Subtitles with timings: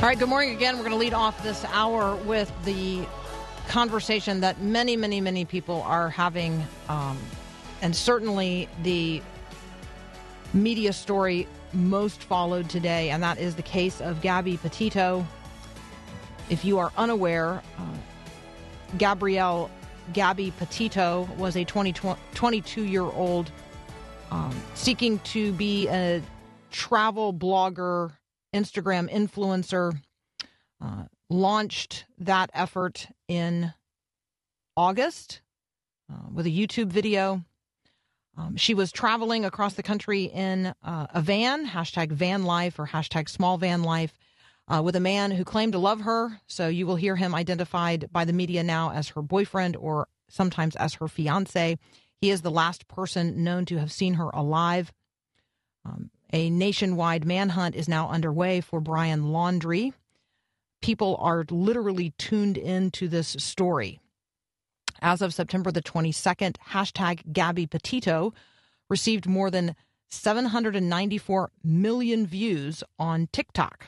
[0.00, 0.76] All right, good morning again.
[0.78, 3.06] We're going to lead off this hour with the
[3.68, 7.18] conversation that many, many, many people are having, um,
[7.82, 9.20] and certainly the
[10.54, 15.26] media story most followed today, and that is the case of Gabby Petito.
[16.48, 17.82] If you are unaware, uh,
[18.96, 19.70] Gabrielle
[20.14, 21.92] Gabby Petito was a 20,
[22.32, 23.52] 22 year old
[24.30, 26.22] um, seeking to be a
[26.70, 28.12] travel blogger
[28.54, 30.00] Instagram influencer,
[30.80, 33.72] uh, launched that effort in
[34.76, 35.40] August
[36.10, 37.44] uh, with a YouTube video.
[38.36, 42.86] Um, she was traveling across the country in uh, a van, hashtag van life or
[42.86, 44.14] hashtag small van life,
[44.68, 46.40] uh, with a man who claimed to love her.
[46.46, 50.76] So you will hear him identified by the media now as her boyfriend or sometimes
[50.76, 51.76] as her fiance.
[52.20, 54.92] He is the last person known to have seen her alive.
[55.84, 59.92] Um, a nationwide manhunt is now underway for Brian Laundrie.
[60.80, 64.00] People are literally tuned into this story.
[65.02, 68.34] As of September the 22nd, hashtag Gabby Petito
[68.88, 69.74] received more than
[70.10, 73.86] 794 million views on TikTok.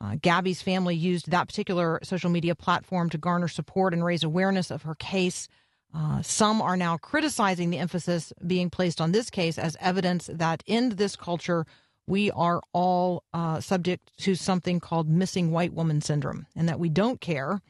[0.00, 4.70] Uh, Gabby's family used that particular social media platform to garner support and raise awareness
[4.70, 5.48] of her case.
[5.94, 10.62] Uh, some are now criticizing the emphasis being placed on this case as evidence that
[10.66, 11.66] in this culture,
[12.06, 16.88] we are all uh, subject to something called missing white woman syndrome, and that we
[16.88, 17.60] don't care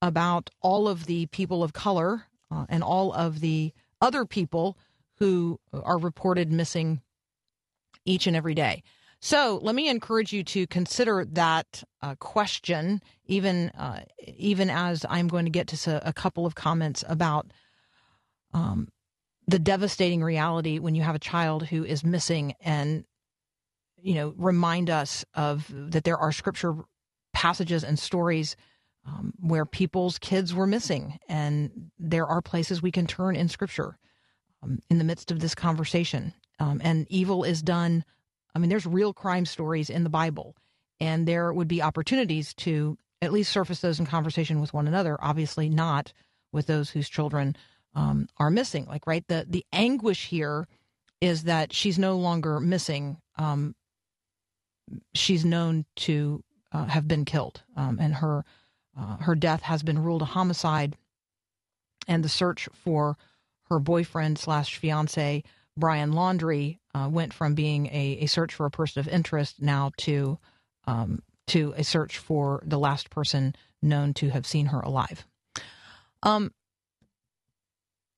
[0.00, 4.76] about all of the people of color uh, and all of the other people
[5.18, 7.00] who are reported missing
[8.04, 8.82] each and every day.
[9.20, 15.28] So let me encourage you to consider that uh, question, even uh, even as I'm
[15.28, 17.52] going to get to a couple of comments about
[18.52, 18.88] um,
[19.46, 23.04] the devastating reality when you have a child who is missing, and
[24.00, 26.74] you know, remind us of that there are scripture
[27.32, 28.56] passages and stories
[29.06, 33.98] um, where people's kids were missing, and there are places we can turn in scripture
[34.62, 36.34] um, in the midst of this conversation.
[36.58, 38.04] Um, and evil is done
[38.54, 40.56] I mean, there's real crime stories in the Bible,
[41.00, 45.16] and there would be opportunities to at least surface those in conversation with one another.
[45.20, 46.12] Obviously, not
[46.52, 47.56] with those whose children
[47.94, 48.86] um, are missing.
[48.86, 50.66] Like, right, the the anguish here
[51.20, 53.18] is that she's no longer missing.
[53.36, 53.74] Um,
[55.14, 56.42] she's known to
[56.72, 58.44] uh, have been killed, um, and her
[58.98, 60.96] uh, her death has been ruled a homicide.
[62.08, 63.16] And the search for
[63.70, 65.44] her boyfriend slash fiance
[65.76, 69.92] Brian Laundrie uh, went from being a, a, search for a person of interest now
[69.98, 70.38] to
[70.86, 75.26] um, to a search for the last person known to have seen her alive.
[76.22, 76.52] Um,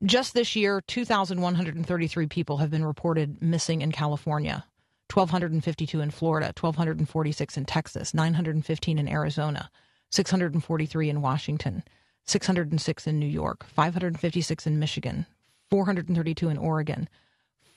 [0.03, 4.65] just this year, 2,133 people have been reported missing in California,
[5.13, 9.71] 1,252 in Florida, 1,246 in Texas, 915 in Arizona,
[10.11, 11.83] 643 in Washington,
[12.27, 15.27] 606 in New York, 556 in Michigan,
[15.71, 17.09] 432 in Oregon,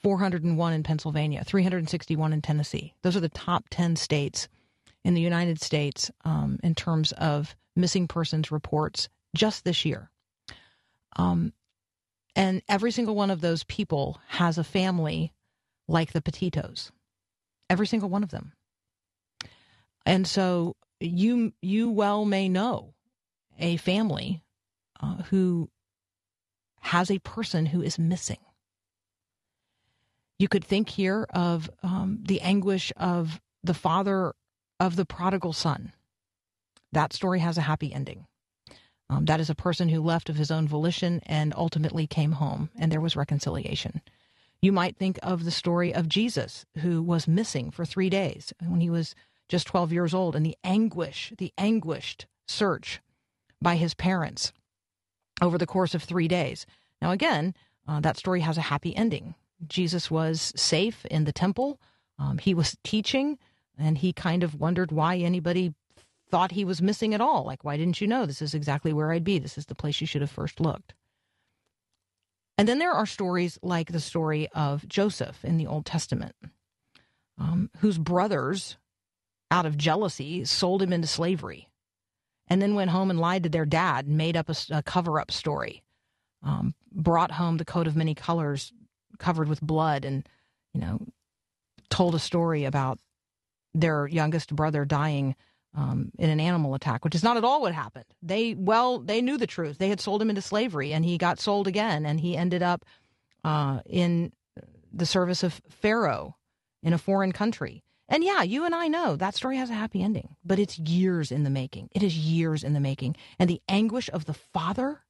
[0.03, 2.94] 401 in Pennsylvania, 361 in Tennessee.
[3.01, 4.47] Those are the top 10 states
[5.03, 10.09] in the United States um, in terms of missing persons reports just this year.
[11.16, 11.53] Um,
[12.38, 15.34] and every single one of those people has a family
[15.88, 16.92] like the Petitos.
[17.68, 18.53] Every single one of them.
[20.06, 22.94] And so you you well may know
[23.59, 24.44] a family
[25.02, 25.70] uh, who
[26.79, 28.40] has a person who is missing.
[30.38, 34.34] You could think here of um, the anguish of the father
[34.79, 35.91] of the prodigal son.
[36.91, 38.28] That story has a happy ending.
[39.09, 42.70] Um, that is a person who left of his own volition and ultimately came home,
[42.78, 44.02] and there was reconciliation.
[44.62, 48.82] You might think of the story of Jesus, who was missing for three days when
[48.82, 49.16] he was
[49.48, 53.00] just 12 years old, and the anguish, the anguished search
[53.62, 54.52] by his parents
[55.42, 56.66] over the course of three days.
[57.02, 57.56] Now, again,
[57.88, 59.36] uh, that story has a happy ending.
[59.68, 61.80] Jesus was safe in the temple.
[62.20, 63.38] Um, he was teaching,
[63.78, 65.74] and he kind of wondered why anybody
[66.29, 67.44] thought he was missing at all.
[67.44, 68.26] Like, why didn't you know?
[68.26, 69.40] This is exactly where I'd be.
[69.40, 70.94] This is the place you should have first looked.
[72.58, 76.35] And then there are stories like the story of Joseph in the Old Testament,
[77.38, 78.78] um, whose brothers,
[79.52, 81.70] out of jealousy, sold him into slavery
[82.47, 85.20] and then went home and lied to their dad and made up a, a cover
[85.20, 85.84] up story.
[86.44, 88.72] Um, brought home the coat of many colors
[89.20, 90.28] covered with blood and,
[90.73, 91.00] you know,
[91.90, 93.00] told a story about
[93.73, 95.35] their youngest brother dying
[95.75, 98.05] um, in an animal attack, which is not at all what happened.
[98.22, 99.78] They well, they knew the truth.
[99.78, 102.85] They had sold him into slavery, and he got sold again, and he ended up
[103.43, 104.31] uh, in
[104.91, 106.35] the service of Pharaoh
[106.84, 107.84] in a foreign country.
[108.09, 111.31] And yeah, you and I know that story has a happy ending, but it's years
[111.31, 111.90] in the making.
[111.93, 115.02] It is years in the making, and the anguish of the father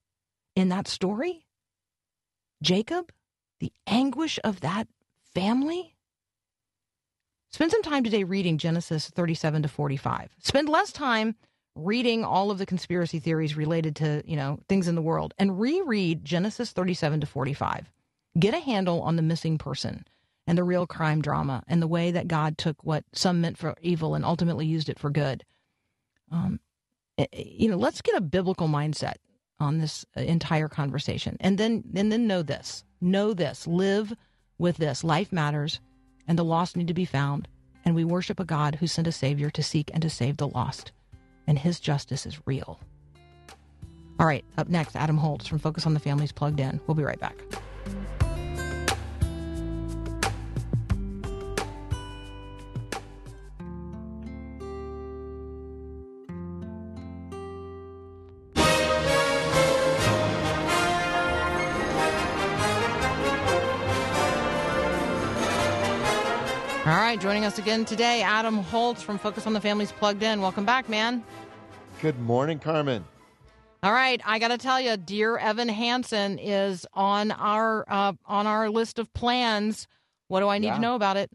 [0.56, 1.45] in that story,
[2.63, 3.12] Jacob,
[3.60, 4.88] the anguish of that
[5.33, 5.97] family
[7.57, 10.30] Spend some time today reading Genesis 37 to 45.
[10.38, 11.33] Spend less time
[11.74, 15.59] reading all of the conspiracy theories related to, you know, things in the world and
[15.59, 17.92] reread Genesis 37 to 45.
[18.38, 20.06] Get a handle on the missing person
[20.45, 23.74] and the real crime drama and the way that God took what some meant for
[23.81, 25.44] evil and ultimately used it for good.
[26.31, 26.60] Um,
[27.18, 29.15] eh, eh, you know, let's get a biblical mindset
[29.60, 34.13] on this uh, entire conversation, and then and then know this, know this, live
[34.60, 35.03] with this.
[35.03, 35.80] Life matters
[36.27, 37.47] and the lost need to be found.
[37.85, 40.47] And we worship a God who sent a Savior to seek and to save the
[40.47, 40.91] lost.
[41.47, 42.79] And his justice is real.
[44.19, 46.81] All right, up next, Adam Holz from Focus on the Family's Plugged In.
[46.88, 47.38] We'll be right back.
[67.57, 70.42] Us again today, Adam Holz from Focus on the Family's Plugged In.
[70.42, 71.24] Welcome back, man.
[72.04, 73.04] Good morning, Carmen.
[73.81, 78.45] All right, I got to tell you, dear Evan Hansen is on our uh, on
[78.45, 79.88] our list of plans.
[80.27, 80.75] What do I need yeah.
[80.75, 81.31] to know about it?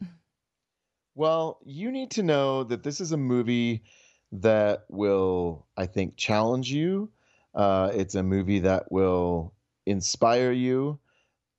[1.16, 3.82] Well, you need to know that this is a movie
[4.30, 7.10] that will, I think, challenge you.
[7.52, 9.54] Uh, it's a movie that will
[9.86, 11.00] inspire you.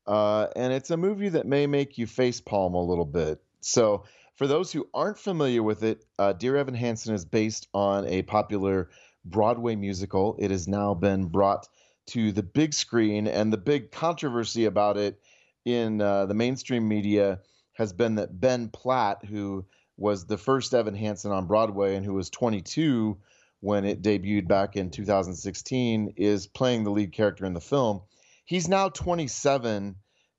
[0.08, 3.42] Uh, and it's a movie that may make you face palm a little bit.
[3.60, 4.04] So,
[4.44, 8.24] for those who aren't familiar with it, uh, Dear Evan Hansen is based on a
[8.24, 8.90] popular
[9.24, 10.36] Broadway musical.
[10.38, 11.70] It has now been brought
[12.08, 15.22] to the big screen, and the big controversy about it
[15.64, 17.40] in uh, the mainstream media
[17.76, 22.14] has been that Ben Platt, who was the first Evan Hansen on Broadway and who
[22.14, 23.18] was 22
[23.62, 28.02] when it debuted back in 2016, is playing the lead character in the film.
[28.44, 29.96] He's now 27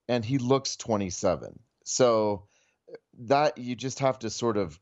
[0.09, 1.59] and he looks 27.
[1.85, 2.49] So
[3.19, 4.79] that you just have to sort of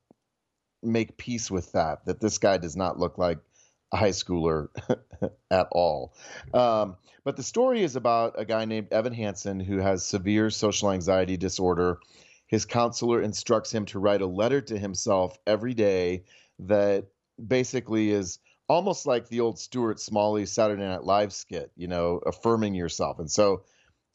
[0.82, 3.38] make peace with that that this guy does not look like
[3.92, 4.68] a high schooler
[5.50, 6.14] at all.
[6.52, 10.90] Um, but the story is about a guy named Evan Hansen who has severe social
[10.90, 11.98] anxiety disorder.
[12.46, 16.24] His counselor instructs him to write a letter to himself every day
[16.58, 17.06] that
[17.46, 18.38] basically is
[18.68, 23.18] almost like the old Stuart Smalley Saturday Night Live skit, you know, affirming yourself.
[23.18, 23.62] And so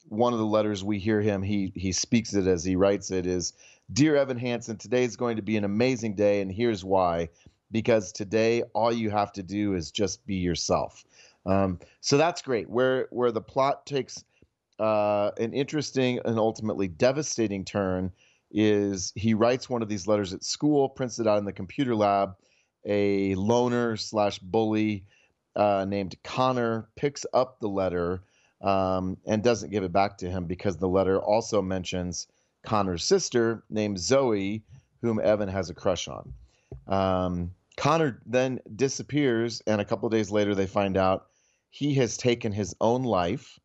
[0.09, 3.25] one of the letters we hear him, he he speaks it as he writes it
[3.25, 3.53] is
[3.94, 7.30] Dear Evan Hansen, today is going to be an amazing day, and here's why.
[7.72, 11.06] Because today, all you have to do is just be yourself.
[11.45, 12.69] Um, so that's great.
[12.69, 14.24] Where where the plot takes
[14.80, 18.11] uh, an interesting and ultimately devastating turn
[18.52, 21.95] is he writes one of these letters at school, prints it out in the computer
[21.95, 22.35] lab.
[22.85, 25.04] A loner slash bully
[25.56, 28.21] uh, named Connor picks up the letter
[28.61, 32.28] um, and doesn't give it back to him because the letter also mentions
[32.68, 34.62] Connor's sister named Zoe,
[35.02, 36.33] whom Evan has a crush on.
[36.86, 41.28] Um, Connor then disappears, and a couple days later, they find out
[41.69, 43.57] he has taken his own life.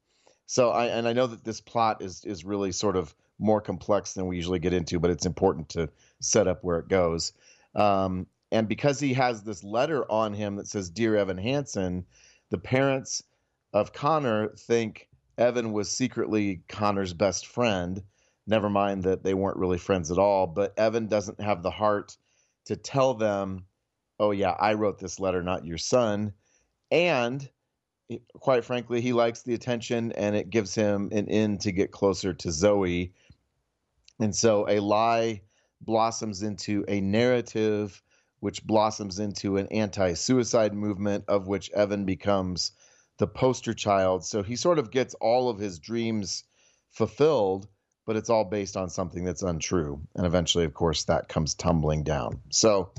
[0.47, 4.15] So, I and I know that this plot is is really sort of more complex
[4.15, 5.89] than we usually get into, but it's important to
[6.21, 7.33] set up where it goes.
[7.75, 12.07] Um, and because he has this letter on him that says "Dear Evan Hansen,"
[12.51, 13.25] the parents
[13.73, 18.05] of Connor think Evan was secretly Connor's best friend
[18.47, 20.47] Never mind that they weren't really friends at all.
[20.47, 22.17] But Evan doesn't have the heart
[22.67, 23.67] to tell them,
[24.19, 26.33] oh, yeah, I wrote this letter, not your son.
[26.91, 27.49] And
[28.11, 31.93] eh, quite frankly, he likes the attention and it gives him an in to get
[31.93, 33.15] closer to Zoe.
[34.19, 35.43] And so a lie
[35.81, 38.03] blossoms into a narrative,
[38.41, 42.73] which blossoms into an anti suicide movement, of which Evan becomes
[43.19, 44.25] the poster child.
[44.25, 46.45] So he sort of gets all of his dreams
[46.91, 47.69] fulfilled
[48.07, 50.01] but it's all based on something that's untrue.
[50.15, 52.41] And eventually, of course, that comes tumbling down.
[52.51, 52.91] So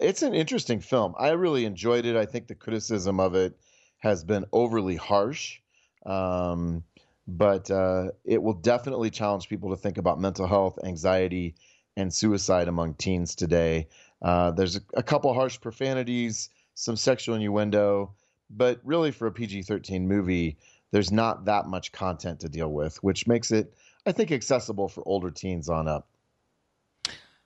[0.00, 1.14] it's an interesting film.
[1.18, 2.16] I really enjoyed it.
[2.16, 3.58] I think the criticism of it
[3.98, 5.60] has been overly harsh.
[6.06, 6.84] Um,
[7.26, 11.54] but uh, it will definitely challenge people to think about mental health, anxiety,
[11.96, 13.88] and suicide among teens today.
[14.20, 18.14] Uh, there's a, a, couple harsh profanities, some sexual innuendo,
[18.50, 20.58] but really for a PG 13 movie,
[20.90, 23.74] there's not that much content to deal with, which makes it,
[24.06, 26.08] I think, accessible for older teens on up.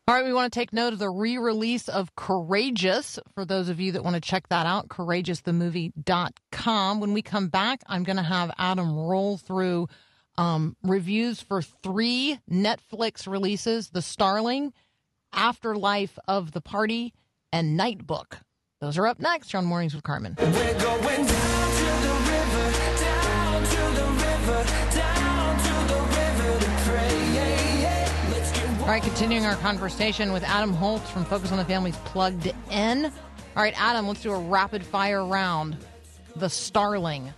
[0.09, 3.69] All right, we want to take note of the re release of Courageous for those
[3.69, 7.01] of you that want to check that out, courageousthemovie.com.
[7.01, 9.87] When we come back, I'm going to have Adam roll through
[10.39, 14.73] um, reviews for three Netflix releases The Starling,
[15.35, 17.13] Afterlife of the Party,
[17.53, 18.41] and Nightbook.
[18.81, 20.37] Those are up next on Mornings with Carmen.
[28.89, 33.05] All right, continuing our conversation with Adam Holz from Focus on the Family's Plugged In.
[33.05, 35.77] All right, Adam, let's do a rapid fire round.
[36.37, 37.31] The Starling.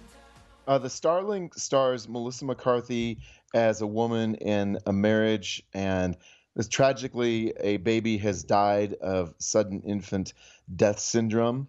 [0.69, 3.19] Uh, the Starling stars Melissa McCarthy
[3.53, 6.17] as a woman in a marriage, and
[6.55, 10.35] this tragically, a baby has died of sudden infant
[10.77, 11.67] death syndrome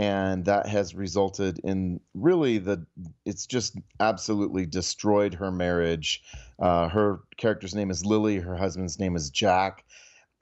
[0.00, 2.86] and that has resulted in really the
[3.26, 6.22] it's just absolutely destroyed her marriage.
[6.58, 9.84] Uh, her character's name is lily her husband's name is jack.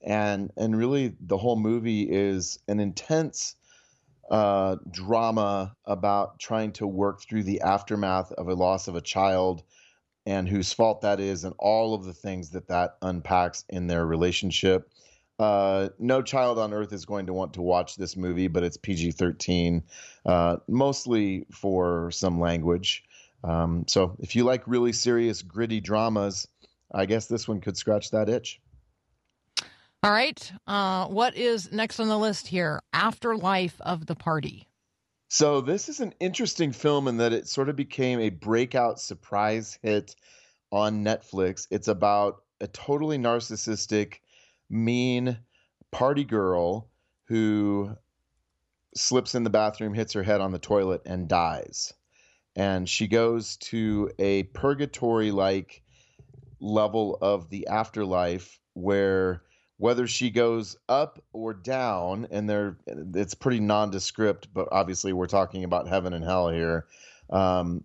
[0.00, 3.56] And and really the whole movie is an intense
[4.30, 9.64] uh, drama about trying to work through the aftermath of a loss of a child
[10.24, 14.06] and whose fault that is and all of the things that that unpacks in their
[14.06, 14.92] relationship
[15.38, 18.76] uh, no child on earth is going to want to watch this movie, but it's
[18.76, 19.82] PG 13,
[20.26, 23.04] uh, mostly for some language.
[23.44, 26.48] Um, so if you like really serious, gritty dramas,
[26.92, 28.60] I guess this one could scratch that itch.
[30.02, 30.52] All right.
[30.66, 32.82] Uh, what is next on the list here?
[32.92, 34.68] Afterlife of the Party.
[35.28, 39.78] So this is an interesting film in that it sort of became a breakout surprise
[39.82, 40.16] hit
[40.72, 41.66] on Netflix.
[41.70, 44.20] It's about a totally narcissistic
[44.70, 45.38] mean
[45.90, 46.88] party girl
[47.24, 47.96] who
[48.94, 51.92] slips in the bathroom, hits her head on the toilet, and dies.
[52.56, 55.82] And she goes to a purgatory like
[56.60, 59.42] level of the afterlife where
[59.76, 62.76] whether she goes up or down and there
[63.14, 66.86] it's pretty nondescript but obviously we're talking about heaven and hell here
[67.30, 67.84] um,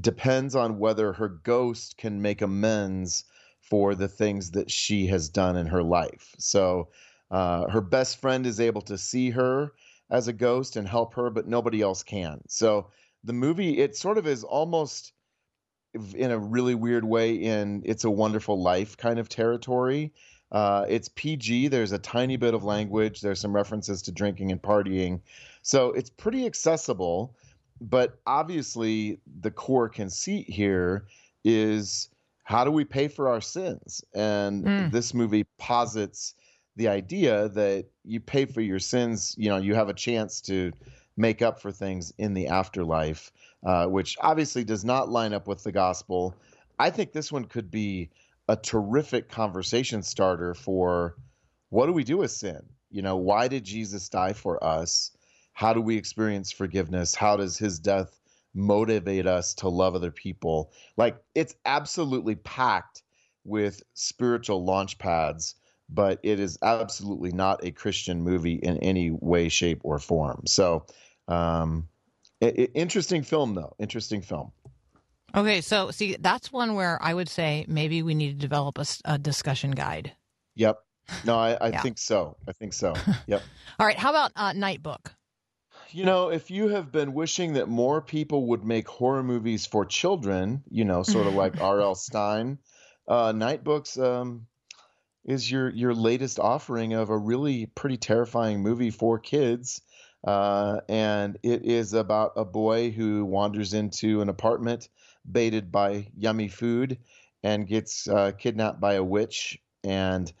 [0.00, 3.24] depends on whether her ghost can make amends
[3.68, 6.34] for the things that she has done in her life.
[6.38, 6.88] So
[7.30, 9.72] uh, her best friend is able to see her
[10.10, 12.40] as a ghost and help her, but nobody else can.
[12.48, 12.88] So
[13.24, 15.12] the movie, it sort of is almost
[16.14, 20.12] in a really weird way in It's a Wonderful Life kind of territory.
[20.50, 21.68] Uh, it's PG.
[21.68, 23.20] There's a tiny bit of language.
[23.20, 25.20] There's some references to drinking and partying.
[25.62, 27.36] So it's pretty accessible.
[27.80, 31.06] But obviously, the core conceit here
[31.44, 32.08] is
[32.48, 34.02] how do we pay for our sins?
[34.14, 34.90] And mm.
[34.90, 36.34] this movie posits
[36.76, 40.72] the idea that you pay for your sins, you know, you have a chance to
[41.18, 43.30] make up for things in the afterlife,
[43.66, 46.34] uh, which obviously does not line up with the gospel.
[46.78, 48.08] I think this one could be
[48.48, 51.16] a terrific conversation starter for
[51.68, 52.62] what do we do with sin?
[52.90, 55.10] You know, why did Jesus die for us?
[55.52, 57.14] How do we experience forgiveness?
[57.14, 58.17] How does his death
[58.54, 60.72] motivate us to love other people.
[60.96, 63.02] Like it's absolutely packed
[63.44, 65.54] with spiritual launch pads,
[65.88, 70.42] but it is absolutely not a Christian movie in any way, shape, or form.
[70.46, 70.86] So,
[71.28, 71.88] um,
[72.40, 73.74] it, it, interesting film though.
[73.78, 74.52] Interesting film.
[75.34, 78.86] Okay, so see, that's one where I would say maybe we need to develop a,
[79.04, 80.12] a discussion guide.
[80.54, 80.78] Yep.
[81.24, 81.82] No, I, I yeah.
[81.82, 82.36] think so.
[82.46, 82.94] I think so.
[83.26, 83.42] Yep.
[83.78, 83.98] All right.
[83.98, 85.12] How about uh, Nightbook?
[85.90, 89.86] You know, if you have been wishing that more people would make horror movies for
[89.86, 91.94] children, you know, sort of like R.L.
[91.94, 92.58] Stine,
[93.06, 94.46] uh, Nightbooks um,
[95.24, 99.80] is your your latest offering of a really pretty terrifying movie for kids.
[100.22, 104.88] Uh, and it is about a boy who wanders into an apartment
[105.30, 106.98] baited by yummy food
[107.42, 110.32] and gets uh, kidnapped by a witch and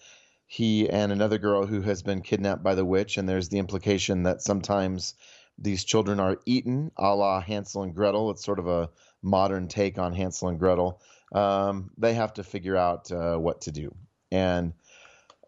[0.46, 4.24] he and another girl who has been kidnapped by the witch and there's the implication
[4.24, 5.14] that sometimes
[5.58, 8.30] these children are eaten a la Hansel and Gretel.
[8.30, 8.90] It's sort of a
[9.22, 11.00] modern take on Hansel and Gretel.
[11.32, 13.94] Um, they have to figure out uh, what to do.
[14.30, 14.72] And,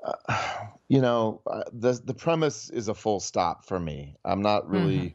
[0.05, 0.57] uh,
[0.89, 4.17] you know, uh, the, the premise is a full stop for me.
[4.25, 5.09] I'm not really, mm-hmm.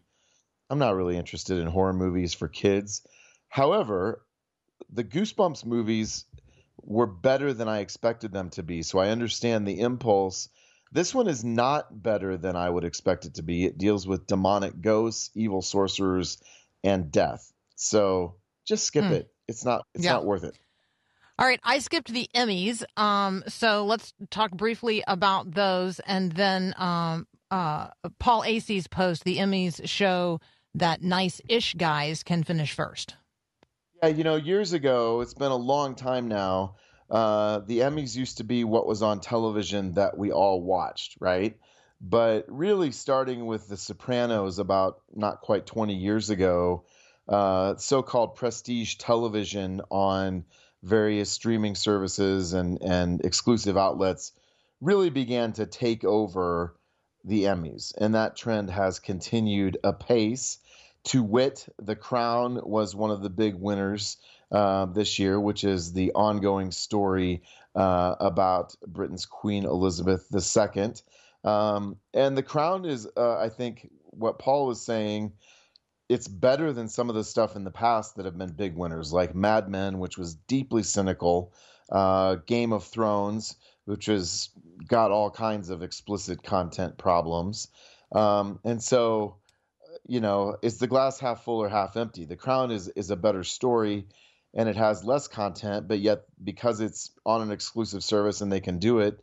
[0.69, 3.05] I'm not really interested in horror movies for kids.
[3.49, 4.25] However,
[4.91, 6.25] the Goosebumps movies
[6.81, 8.81] were better than I expected them to be.
[8.83, 10.49] So I understand the impulse
[10.95, 13.65] This one is not better than I would expect it to be.
[13.65, 16.37] It deals with demonic ghosts, evil sorcerers,
[16.85, 17.51] and death.
[17.75, 18.35] So
[18.65, 19.11] just skip Hmm.
[19.11, 19.33] it.
[19.45, 19.85] It's not.
[19.93, 20.13] It's Yeah.
[20.13, 20.57] not worth it.
[21.37, 22.81] All right, I skipped the Emmys.
[22.95, 29.25] Um, so let's talk briefly about those, and then um, uh, Paul Asay's post.
[29.25, 30.39] The Emmys show
[30.75, 33.15] that nice-ish guys can finish first.
[34.01, 36.77] Yeah, you know, years ago, it's been a long time now.
[37.09, 41.57] Uh, the Emmys used to be what was on television that we all watched, right?
[42.01, 46.83] But really, starting with The Sopranos about not quite 20 years ago,
[47.27, 50.45] uh, so called prestige television on
[50.83, 54.33] various streaming services and, and exclusive outlets
[54.81, 56.75] really began to take over
[57.23, 57.93] the Emmys.
[57.97, 60.59] And that trend has continued apace.
[61.05, 64.17] To wit, The Crown was one of the big winners
[64.51, 67.43] uh, this year, which is the ongoing story
[67.75, 70.93] uh, about Britain's Queen Elizabeth II.
[71.43, 75.33] Um, and The Crown is, uh, I think, what Paul was saying.
[76.09, 79.13] It's better than some of the stuff in the past that have been big winners,
[79.13, 81.53] like Mad Men, which was deeply cynical,
[81.91, 84.49] uh, Game of Thrones, which has
[84.87, 87.67] got all kinds of explicit content problems.
[88.11, 89.35] Um, and so,
[90.07, 92.25] you know, is the glass half full or half empty?
[92.25, 94.07] The Crown is is a better story,
[94.53, 98.61] and it has less content, but yet because it's on an exclusive service and they
[98.61, 99.19] can do it,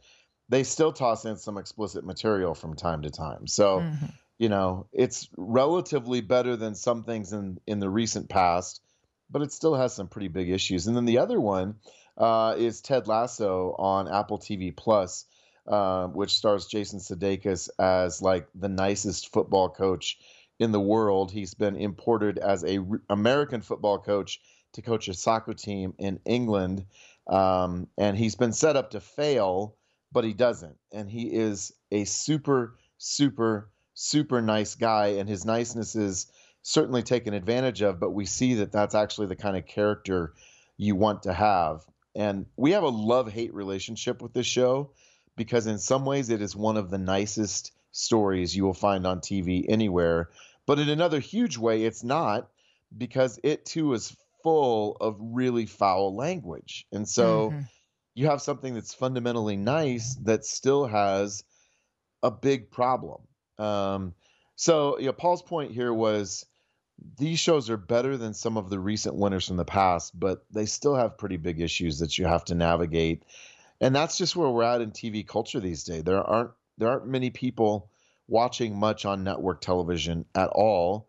[0.48, 3.46] they still toss in some explicit material from time to time.
[3.46, 4.12] So, Mhm.
[4.38, 8.82] you know, it's relatively better than some things in in the recent past,
[9.30, 10.86] but it still has some pretty big issues.
[10.86, 11.76] And then the other one
[12.18, 15.24] uh, is Ted Lasso on Apple TV Plus,
[15.66, 20.18] uh, which stars Jason Sudeikis as like the nicest football coach
[20.62, 21.30] in the world.
[21.30, 24.40] He's been imported as a r- American football coach
[24.72, 26.86] to coach a soccer team in England,
[27.26, 29.76] um, and he's been set up to fail,
[30.12, 30.76] but he doesn't.
[30.92, 36.26] And he is a super, super, super nice guy, and his niceness is
[36.62, 38.00] certainly taken advantage of.
[38.00, 40.32] But we see that that's actually the kind of character
[40.76, 41.84] you want to have.
[42.14, 44.90] And we have a love hate relationship with this show
[45.36, 49.20] because, in some ways, it is one of the nicest stories you will find on
[49.20, 50.30] TV anywhere.
[50.66, 52.50] But in another huge way, it's not
[52.96, 56.86] because it too is full of really foul language.
[56.92, 57.68] And so Mhm.
[58.14, 61.44] you have something that's fundamentally nice that still has
[62.22, 63.22] a big problem.
[63.58, 64.14] Um,
[64.56, 66.46] so, you know, Paul's point here was
[67.18, 70.66] these shows are better than some of the recent winners from the past, but they
[70.66, 73.24] still have pretty big issues that you have to navigate.
[73.80, 76.04] And that's just where we're at in TV culture these days.
[76.04, 77.91] There aren't there aren't many people
[78.32, 81.06] watching much on network television at all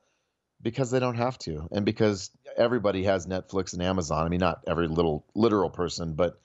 [0.62, 4.26] because they don't have to and because everybody has Netflix and Amazon.
[4.26, 6.40] I mean not every little literal person, but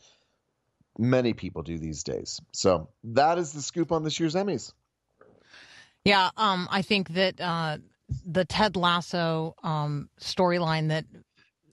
[0.96, 2.40] many people do these days.
[2.52, 4.72] So that is the scoop on this year's Emmys.
[6.04, 7.78] Yeah, um, I think that uh,
[8.24, 11.04] the Ted Lasso um, storyline that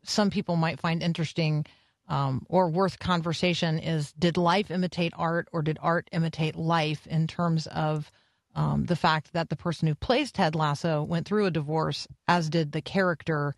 [0.03, 1.65] some people might find interesting
[2.07, 7.27] um, or worth conversation is did life imitate art or did art imitate life in
[7.27, 8.11] terms of
[8.55, 12.49] um, the fact that the person who plays Ted Lasso went through a divorce, as
[12.49, 13.55] did the character.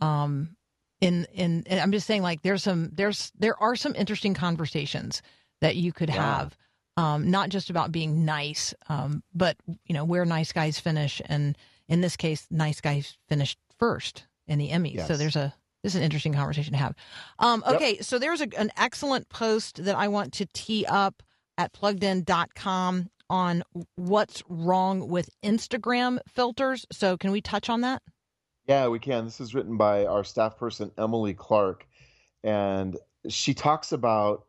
[0.00, 0.56] Um,
[1.00, 5.20] in in and I'm just saying, like there's some there's there are some interesting conversations
[5.60, 6.14] that you could Yeah.
[6.38, 6.56] have
[6.96, 11.56] um, not just about being nice, um, but you know where nice guys finish, and
[11.88, 15.06] in this case, nice guys finished first in the Emmys.
[15.06, 16.94] So there's a this is an interesting conversation to have.
[17.38, 17.74] Um, Yep.
[17.76, 21.22] okay, so there's a, an excellent post that I want to tee up
[21.58, 23.62] at pluggedin.com on
[23.96, 26.86] what's wrong with Instagram filters.
[26.92, 28.02] So can we touch on that?
[28.66, 29.24] Yeah, we can.
[29.24, 31.86] This is written by our staff person, Emily Clark.
[32.42, 32.96] And
[33.28, 34.46] she talks about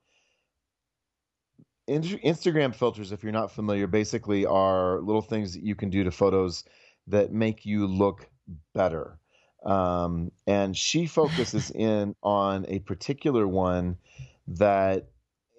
[1.87, 6.03] in- Instagram filters, if you're not familiar, basically are little things that you can do
[6.03, 6.63] to photos
[7.07, 8.29] that make you look
[8.73, 9.19] better.
[9.63, 13.97] Um, and she focuses in on a particular one
[14.47, 15.07] that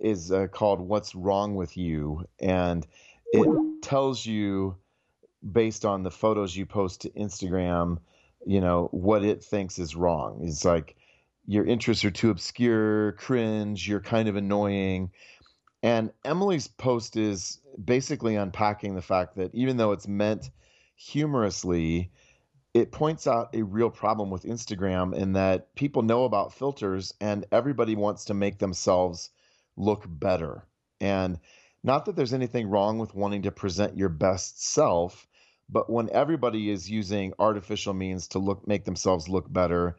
[0.00, 2.24] is uh, called What's Wrong with You.
[2.38, 2.86] And
[3.32, 4.76] it tells you,
[5.52, 7.98] based on the photos you post to Instagram,
[8.46, 10.40] you know, what it thinks is wrong.
[10.42, 10.96] It's like
[11.46, 15.10] your interests are too obscure, cringe, you're kind of annoying.
[15.82, 20.50] And Emily's post is basically unpacking the fact that even though it's meant
[20.96, 22.10] humorously,
[22.74, 27.46] it points out a real problem with Instagram in that people know about filters and
[27.52, 29.30] everybody wants to make themselves
[29.76, 30.64] look better.
[31.00, 31.38] And
[31.82, 35.26] not that there's anything wrong with wanting to present your best self,
[35.68, 39.96] but when everybody is using artificial means to look make themselves look better,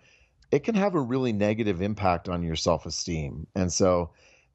[0.51, 3.47] it can have a really negative impact on your self-esteem.
[3.55, 4.11] And so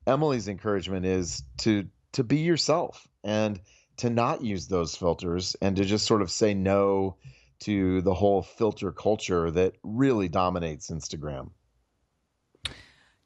[0.06, 3.60] Emily's encouragement is to to be yourself and
[3.96, 7.16] to not use those filters and to just sort of say no
[7.60, 11.50] to the whole filter culture that really dominates Instagram.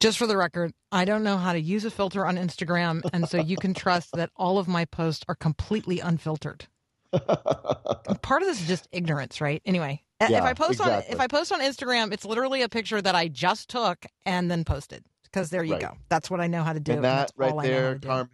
[0.01, 3.29] Just for the record, I don't know how to use a filter on Instagram, and
[3.29, 6.67] so you can trust that all of my posts are completely unfiltered.
[7.13, 9.61] Part of this is just ignorance, right?
[9.65, 11.09] Anyway, yeah, if I post exactly.
[11.09, 14.51] on if I post on Instagram, it's literally a picture that I just took and
[14.51, 15.83] then posted because there you right.
[15.83, 15.97] go.
[16.09, 16.93] That's what I know how to do.
[16.93, 18.31] And that and right there, Carmen,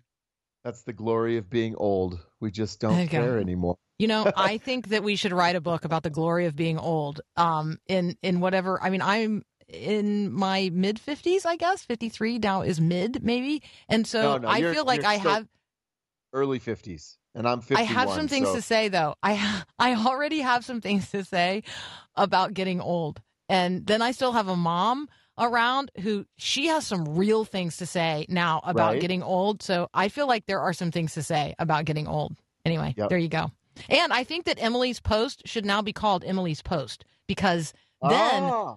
[0.64, 2.18] that's the glory of being old.
[2.40, 3.76] We just don't care anymore.
[3.98, 6.78] You know, I think that we should write a book about the glory of being
[6.78, 7.20] old.
[7.36, 8.82] Um, in in whatever.
[8.82, 11.84] I mean, I'm in my mid 50s, I guess.
[11.84, 13.62] 53 now is mid, maybe.
[13.88, 15.46] And so no, no, I feel like I have
[16.32, 17.16] early 50s.
[17.36, 17.80] And I'm 51.
[17.80, 18.56] I have some things so.
[18.56, 19.16] to say though.
[19.22, 21.62] I I already have some things to say
[22.14, 23.20] about getting old.
[23.48, 27.86] And then I still have a mom around who she has some real things to
[27.86, 29.00] say now about right.
[29.00, 29.62] getting old.
[29.62, 32.36] So I feel like there are some things to say about getting old.
[32.64, 33.08] Anyway, yep.
[33.08, 33.50] there you go.
[33.88, 38.76] And I think that Emily's post should now be called Emily's post because then ah.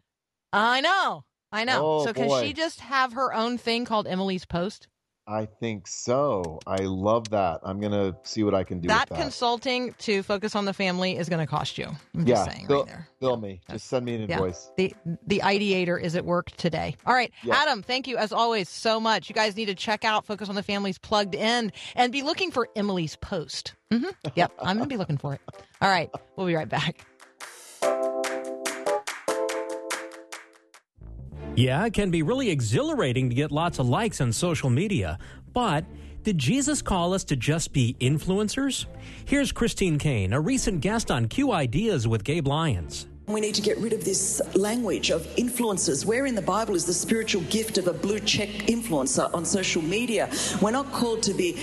[0.54, 1.24] I know.
[1.52, 1.82] I know.
[1.84, 2.44] Oh, so can boy.
[2.44, 4.88] she just have her own thing called Emily's Post?
[5.30, 6.60] I think so.
[6.66, 7.60] I love that.
[7.64, 8.88] I'm gonna see what I can do.
[8.88, 9.20] That, that.
[9.20, 11.88] consulting to focus on the family is going to cost you.
[12.16, 13.10] I'm yeah, just saying bill, right there.
[13.20, 13.60] Bill me.
[13.70, 14.72] Just send me an invoice.
[14.78, 14.88] Yeah.
[15.06, 16.96] The the ideator is at work today.
[17.06, 17.58] All right, yeah.
[17.58, 17.84] Adam.
[17.84, 19.28] Thank you as always so much.
[19.28, 22.50] You guys need to check out Focus on the Family's plugged in and be looking
[22.50, 23.76] for Emily's post.
[23.92, 24.10] Mm-hmm.
[24.36, 25.42] Yep, I'm gonna be looking for it.
[25.82, 27.06] All right, we'll be right back.
[31.58, 35.18] Yeah, it can be really exhilarating to get lots of likes on social media,
[35.54, 35.86] but
[36.22, 38.86] did Jesus call us to just be influencers?
[39.26, 43.08] Here's Christine Caine, a recent guest on Q Ideas with Gabe Lyons.
[43.30, 46.06] We need to get rid of this language of influencers.
[46.06, 49.82] Where in the Bible is the spiritual gift of a blue check influencer on social
[49.82, 50.30] media?
[50.62, 51.58] We're not called to be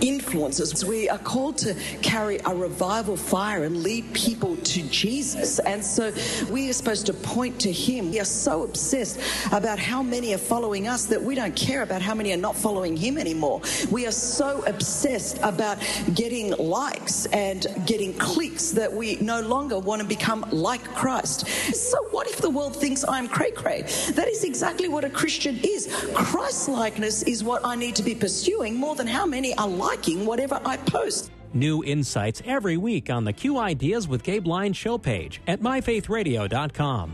[0.00, 0.84] influencers.
[0.84, 5.58] We are called to carry a revival fire and lead people to Jesus.
[5.60, 6.12] And so
[6.50, 8.10] we are supposed to point to Him.
[8.10, 9.18] We are so obsessed
[9.52, 12.56] about how many are following us that we don't care about how many are not
[12.56, 13.62] following Him anymore.
[13.90, 15.78] We are so obsessed about
[16.12, 21.05] getting likes and getting clicks that we no longer want to become like Christ.
[21.06, 21.46] Christ.
[21.72, 23.82] So what if the world thinks I'm cray cray?
[24.14, 25.86] That is exactly what a Christian is.
[26.14, 30.26] Christ likeness is what I need to be pursuing more than how many are liking
[30.26, 31.30] whatever I post.
[31.54, 37.12] New insights every week on the Q Ideas with Gabe Lyons show page at myfaithradio.com.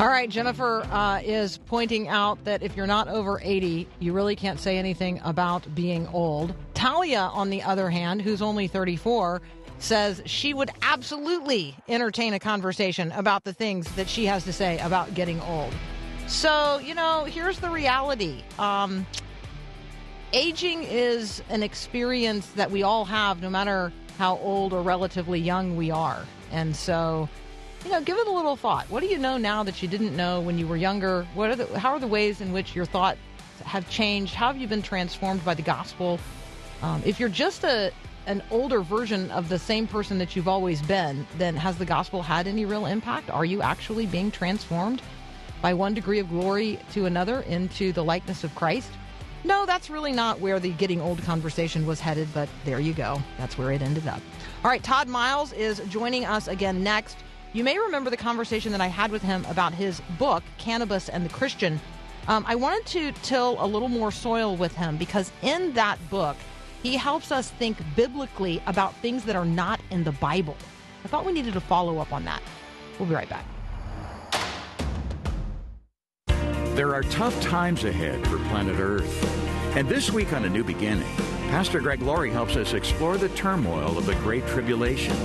[0.00, 4.34] All right, Jennifer uh, is pointing out that if you're not over 80, you really
[4.34, 6.54] can't say anything about being old.
[6.72, 9.40] Talia, on the other hand, who's only 34,
[9.82, 14.78] says she would absolutely entertain a conversation about the things that she has to say
[14.78, 15.72] about getting old.
[16.28, 18.42] So, you know, here's the reality.
[18.58, 19.04] Um,
[20.32, 25.76] aging is an experience that we all have, no matter how old or relatively young
[25.76, 26.24] we are.
[26.52, 27.28] And so,
[27.84, 28.88] you know, give it a little thought.
[28.88, 31.26] What do you know now that you didn't know when you were younger?
[31.34, 33.18] What are the, how are the ways in which your thoughts
[33.64, 34.32] have changed?
[34.32, 36.20] How have you been transformed by the gospel?
[36.82, 37.92] Um, if you're just a
[38.26, 42.22] an older version of the same person that you've always been, then has the gospel
[42.22, 43.30] had any real impact?
[43.30, 45.02] Are you actually being transformed
[45.60, 48.90] by one degree of glory to another into the likeness of Christ?
[49.44, 53.20] No, that's really not where the getting old conversation was headed, but there you go.
[53.38, 54.20] That's where it ended up.
[54.64, 57.16] All right, Todd Miles is joining us again next.
[57.52, 61.24] You may remember the conversation that I had with him about his book, Cannabis and
[61.24, 61.80] the Christian.
[62.28, 66.36] Um, I wanted to till a little more soil with him because in that book,
[66.82, 70.56] he helps us think biblically about things that are not in the Bible.
[71.04, 72.42] I thought we needed to follow up on that.
[72.98, 73.44] We'll be right back.
[76.74, 79.76] There are tough times ahead for planet Earth.
[79.76, 81.08] And this week on A New Beginning,
[81.50, 85.16] Pastor Greg Laurie helps us explore the turmoil of the Great Tribulation.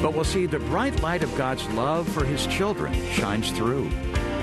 [0.00, 3.90] But we'll see the bright light of God's love for his children shines through.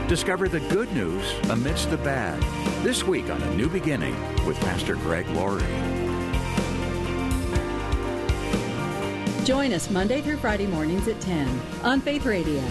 [0.07, 2.41] Discover the good news amidst the bad.
[2.83, 4.15] This week on A New Beginning
[4.45, 5.94] with Pastor Greg Laurie.
[9.45, 12.63] Join us Monday through Friday mornings at 10 on Faith Radio.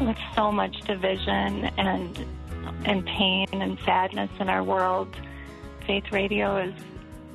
[0.00, 2.24] With so much division and
[2.86, 5.14] and pain and sadness in our world,
[5.86, 6.72] Faith Radio is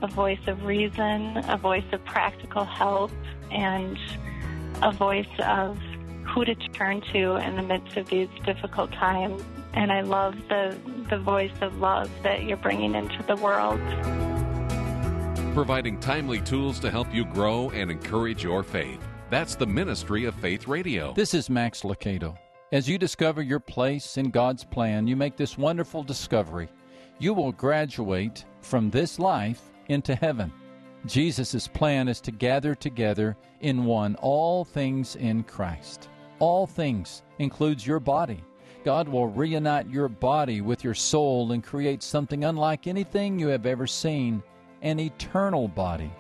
[0.02, 3.12] a voice of reason, a voice of practical help,
[3.52, 4.00] and
[4.82, 5.78] a voice of
[6.24, 9.44] who to turn to in the midst of these difficult times.
[9.76, 10.76] And I love the
[11.08, 13.80] the voice of love that you're bringing into the world
[15.56, 19.00] providing timely tools to help you grow and encourage your faith.
[19.30, 21.14] That's the ministry of Faith Radio.
[21.14, 22.38] This is Max Lucado.
[22.74, 26.68] As you discover your place in God's plan, you make this wonderful discovery.
[27.20, 30.52] You will graduate from this life into heaven.
[31.06, 36.10] Jesus' plan is to gather together in one all things in Christ.
[36.40, 38.44] All things includes your body.
[38.84, 43.66] God will reunite your body with your soul and create something unlike anything you have
[43.66, 44.44] ever seen
[44.86, 46.12] an eternal body.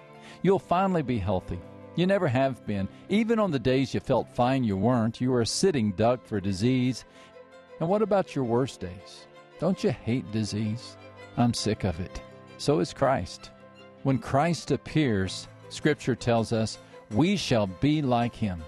[0.41, 1.60] You'll finally be healthy.
[1.95, 2.89] You never have been.
[3.10, 5.21] Even on the days you felt fine, you weren't.
[5.21, 7.06] You were a sitting duck for disease.
[7.80, 9.28] And what about your worst days?
[9.60, 10.97] Don't you hate disease?
[11.38, 12.21] I'm sick of it.
[12.58, 13.51] So is Christ.
[14.04, 16.80] When Christ appears, Scripture tells us,
[17.12, 18.63] we shall be like him.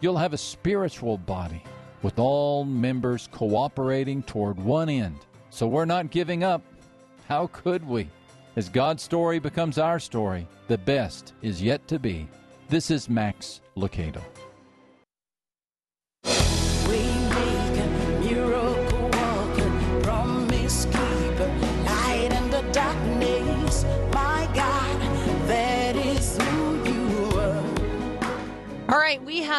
[0.00, 1.62] You'll have a spiritual body
[2.02, 5.26] with all members cooperating toward one end.
[5.50, 6.62] So we're not giving up.
[7.28, 8.08] How could we?
[8.56, 12.26] As God's story becomes our story, the best is yet to be.
[12.68, 14.22] This is Max Lucado.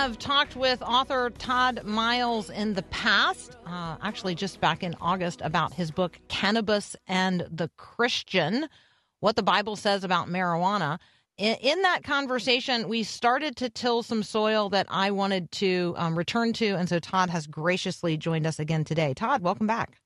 [0.02, 5.42] Have talked with author Todd Miles in the past, uh, actually just back in August,
[5.44, 8.68] about his book Cannabis and the Christian
[9.20, 10.98] What the Bible Says About Marijuana.
[11.38, 16.18] In, in that conversation, we started to till some soil that I wanted to um,
[16.18, 16.70] return to.
[16.70, 19.14] And so Todd has graciously joined us again today.
[19.14, 20.00] Todd, welcome back.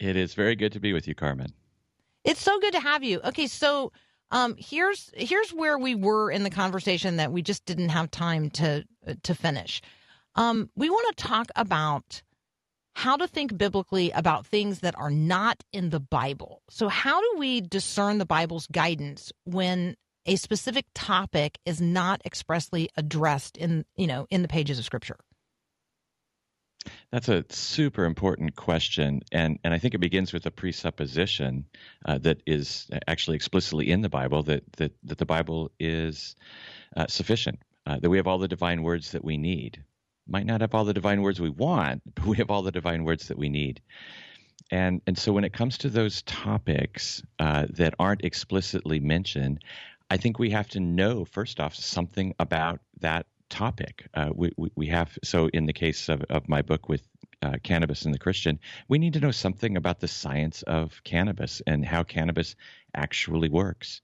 [0.00, 1.52] It is very good to be with you, Carmen.
[2.24, 3.20] It's so good to have you.
[3.22, 3.92] Okay, so
[4.32, 8.50] um, here's here's where we were in the conversation that we just didn't have time
[8.50, 8.84] to
[9.22, 9.80] to finish.
[10.34, 12.22] Um, we want to talk about
[12.94, 16.62] how to think biblically about things that are not in the Bible.
[16.70, 22.88] So, how do we discern the Bible's guidance when a specific topic is not expressly
[22.96, 25.16] addressed in you know in the pages of Scripture?
[27.10, 31.66] That's a super important question, and and I think it begins with a presupposition
[32.04, 36.36] uh, that is actually explicitly in the Bible that that that the Bible is
[36.96, 39.82] uh, sufficient, uh, that we have all the divine words that we need.
[40.26, 43.04] Might not have all the divine words we want, but we have all the divine
[43.04, 43.80] words that we need.
[44.70, 49.62] And and so when it comes to those topics uh, that aren't explicitly mentioned,
[50.10, 54.08] I think we have to know first off something about that topic.
[54.14, 57.06] Uh, we, we, we have so in the case of, of my book with
[57.42, 61.60] uh, cannabis and the Christian, we need to know something about the science of cannabis
[61.66, 62.56] and how cannabis
[62.94, 64.00] actually works.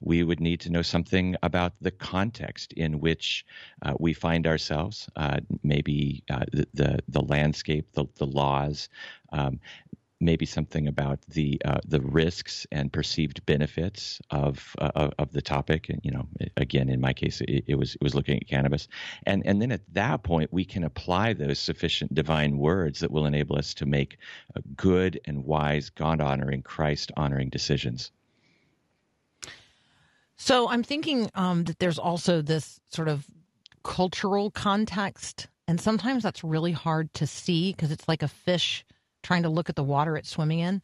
[0.00, 3.44] We would need to know something about the context in which
[3.82, 8.88] uh, we find ourselves, uh, maybe uh, the, the, the landscape, the the laws,
[9.32, 9.60] um,
[10.20, 15.88] maybe something about the uh, the risks and perceived benefits of uh, of the topic.
[15.88, 18.88] And you know, again, in my case, it, it, was it was looking at cannabis,
[19.24, 23.26] and and then at that point, we can apply those sufficient divine words that will
[23.26, 24.18] enable us to make
[24.76, 28.12] good and wise, God honoring, Christ honoring decisions.
[30.42, 33.26] So I'm thinking um, that there's also this sort of
[33.84, 38.82] cultural context, and sometimes that's really hard to see because it's like a fish
[39.22, 40.80] trying to look at the water it's swimming in.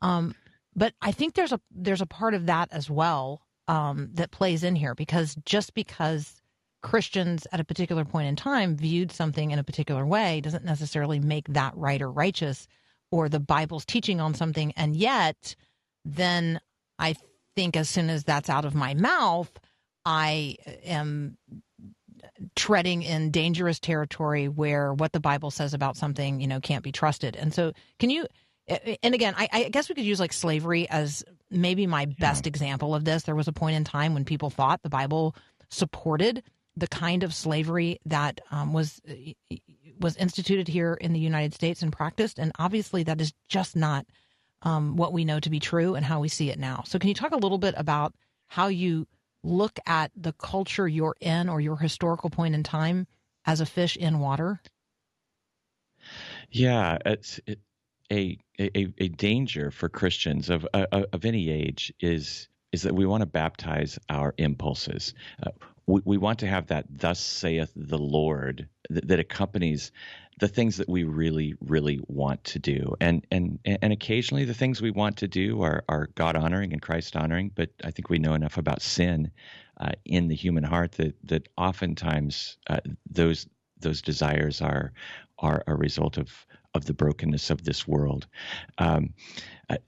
[0.00, 0.34] Um,
[0.74, 4.64] but I think there's a there's a part of that as well um, that plays
[4.64, 6.40] in here because just because
[6.82, 11.20] Christians at a particular point in time viewed something in a particular way doesn't necessarily
[11.20, 12.66] make that right or righteous
[13.10, 14.72] or the Bible's teaching on something.
[14.74, 15.54] And yet,
[16.06, 16.60] then
[16.98, 17.14] I
[17.56, 19.50] think as soon as that's out of my mouth,
[20.04, 21.36] I am
[22.54, 26.92] treading in dangerous territory where what the Bible says about something, you know, can't be
[26.92, 27.34] trusted.
[27.34, 28.26] And so, can you?
[29.02, 32.50] And again, I, I guess we could use like slavery as maybe my best yeah.
[32.50, 33.22] example of this.
[33.22, 35.36] There was a point in time when people thought the Bible
[35.70, 36.42] supported
[36.76, 39.00] the kind of slavery that um, was
[40.00, 44.04] was instituted here in the United States and practiced, and obviously that is just not
[44.66, 46.82] um, what we know to be true and how we see it now.
[46.86, 48.14] So, can you talk a little bit about
[48.48, 49.06] how you
[49.44, 53.06] look at the culture you're in or your historical point in time
[53.44, 54.60] as a fish in water?
[56.50, 57.60] Yeah, it's it,
[58.10, 63.06] a, a a danger for Christians of uh, of any age is is that we
[63.06, 65.14] want to baptize our impulses.
[65.44, 65.50] Uh,
[65.86, 69.92] we, we want to have that "Thus saith the Lord" that, that accompanies
[70.38, 72.94] the things that we really, really want to do.
[73.00, 76.82] And and and occasionally the things we want to do are are God honoring and
[76.82, 77.50] Christ honoring.
[77.54, 79.30] But I think we know enough about sin
[79.80, 83.46] uh, in the human heart that that oftentimes uh, those
[83.80, 84.92] those desires are
[85.38, 88.26] are a result of of the brokenness of this world.
[88.76, 89.14] Um,
[89.70, 89.78] I,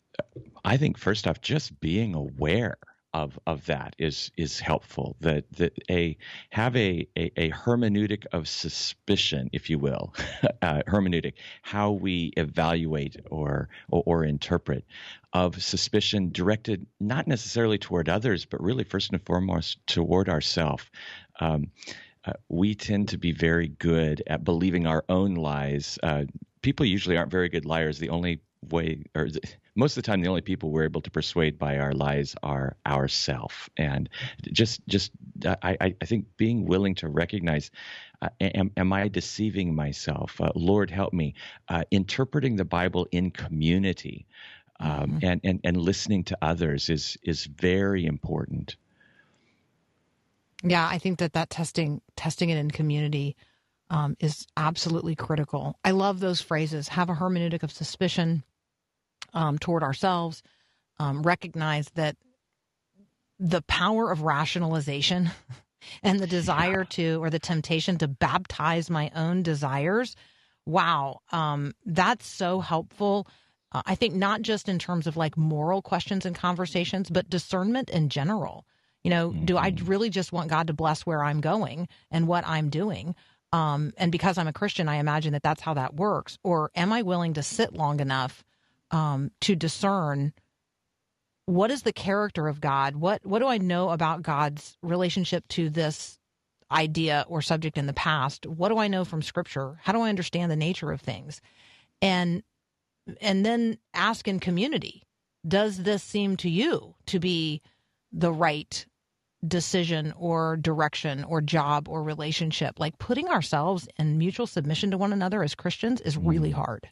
[0.64, 2.78] I think first off, just being aware
[3.14, 5.16] of of that is is helpful.
[5.20, 6.16] That that a
[6.50, 10.14] have a a, a hermeneutic of suspicion, if you will,
[10.62, 14.84] uh, hermeneutic, how we evaluate or, or or interpret
[15.32, 20.84] of suspicion directed not necessarily toward others, but really first and foremost toward ourselves.
[21.40, 21.70] Um,
[22.24, 25.98] uh, we tend to be very good at believing our own lies.
[26.02, 26.24] Uh,
[26.62, 27.98] people usually aren't very good liars.
[27.98, 29.28] The only way, or
[29.78, 32.76] most of the time, the only people we're able to persuade by our lies are
[32.84, 33.70] ourself.
[33.76, 34.08] And
[34.52, 35.12] just, just,
[35.46, 37.70] I, I think being willing to recognize,
[38.20, 40.40] uh, am, am I deceiving myself?
[40.40, 41.34] Uh, Lord, help me.
[41.68, 44.26] Uh, interpreting the Bible in community.
[44.80, 45.18] Um, mm-hmm.
[45.22, 48.76] and, and, and listening to others is is very important.
[50.62, 53.36] Yeah, I think that that testing testing it in community
[53.90, 55.78] um, is absolutely critical.
[55.84, 56.88] I love those phrases.
[56.88, 58.44] Have a hermeneutic of suspicion
[59.34, 60.42] um, toward ourselves.
[60.98, 62.16] Um, recognize that
[63.38, 65.30] the power of rationalization
[66.02, 70.16] and the desire to, or the temptation to baptize my own desires.
[70.66, 73.26] Wow, um, that's so helpful.
[73.72, 77.90] Uh, I think not just in terms of like moral questions and conversations, but discernment
[77.90, 78.66] in general.
[79.04, 79.44] You know, mm-hmm.
[79.44, 79.86] do I mm-hmm.
[79.86, 83.14] really just want God to bless where I'm going and what I'm doing?
[83.52, 86.38] Um, and because I'm a Christian, I imagine that that's how that works.
[86.42, 88.44] Or am I willing to sit long enough
[88.90, 90.32] um, to discern
[91.46, 92.96] what is the character of God?
[92.96, 96.18] What what do I know about God's relationship to this
[96.70, 98.46] idea or subject in the past?
[98.46, 99.78] What do I know from Scripture?
[99.82, 101.40] How do I understand the nature of things?
[102.02, 102.42] And
[103.20, 105.04] and then ask in community:
[105.46, 107.62] Does this seem to you to be
[108.12, 108.84] the right
[109.46, 112.80] decision or direction or job or relationship.
[112.80, 116.54] Like putting ourselves in mutual submission to one another as Christians is really mm.
[116.54, 116.88] hard,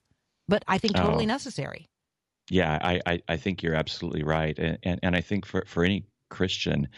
[0.48, 1.28] but I think totally oh.
[1.28, 1.88] necessary.
[2.50, 4.56] Yeah, I, I, I, think you're absolutely right.
[4.56, 6.88] And, and, and I think for, for any Christian,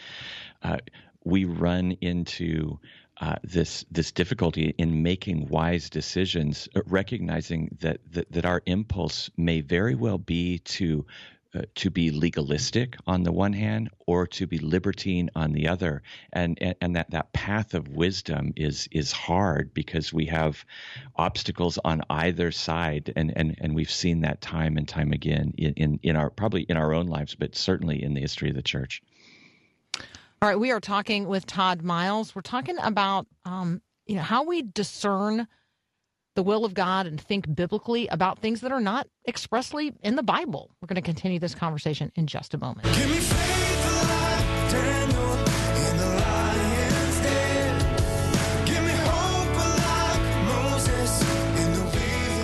[0.61, 0.77] uh,
[1.23, 2.79] we run into
[3.19, 9.59] uh, this this difficulty in making wise decisions, recognizing that, that that our impulse may
[9.59, 11.05] very well be to
[11.55, 16.03] uh, to be legalistic on the one hand or to be libertine on the other.
[16.31, 20.63] And, and and that that path of wisdom is is hard because we have
[21.15, 23.11] obstacles on either side.
[23.15, 26.63] And and and we've seen that time and time again in in, in our probably
[26.63, 29.01] in our own lives but certainly in the history of the church.
[30.41, 30.59] All right.
[30.59, 32.35] We are talking with todd miles.
[32.35, 35.47] We're talking about um, you know how we discern
[36.39, 40.23] the will of God and think biblically about things that are not expressly in the
[40.23, 40.71] Bible.
[40.79, 42.87] We're going to continue this conversation in just a moment.